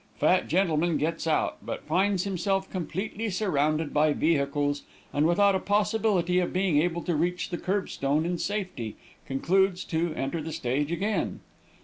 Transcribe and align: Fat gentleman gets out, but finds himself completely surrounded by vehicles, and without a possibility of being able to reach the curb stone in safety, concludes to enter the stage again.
Fat 0.17 0.47
gentleman 0.47 0.97
gets 0.97 1.27
out, 1.27 1.57
but 1.63 1.83
finds 1.83 2.23
himself 2.23 2.67
completely 2.71 3.29
surrounded 3.29 3.93
by 3.93 4.13
vehicles, 4.13 4.81
and 5.13 5.27
without 5.27 5.53
a 5.53 5.59
possibility 5.59 6.39
of 6.39 6.51
being 6.51 6.79
able 6.81 7.03
to 7.03 7.13
reach 7.15 7.51
the 7.51 7.57
curb 7.59 7.87
stone 7.87 8.25
in 8.25 8.39
safety, 8.39 8.95
concludes 9.27 9.83
to 9.83 10.11
enter 10.15 10.41
the 10.41 10.51
stage 10.53 10.91
again. 10.91 11.41